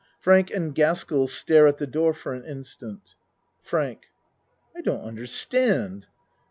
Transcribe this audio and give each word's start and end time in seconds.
Frank 0.19 0.49
and 0.49 0.73
Gaskell 0.73 1.27
stare 1.27 1.67
at 1.67 1.77
the 1.77 1.85
door 1.85 2.11
for 2.15 2.33
an 2.33 2.43
instant.) 2.43 3.13
FRANK 3.61 4.07
I 4.75 4.81
don't 4.81 5.01
understand. 5.03 6.07